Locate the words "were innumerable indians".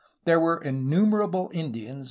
0.39-1.99